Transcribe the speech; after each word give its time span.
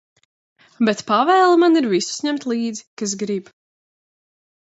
Bet 0.87 1.03
pavēle 1.11 1.59
man 1.63 1.79
ir 1.81 1.87
visus 1.91 2.23
ņemt 2.29 2.47
līdzi, 2.53 2.87
kas 3.03 3.13
grib. 3.25 3.53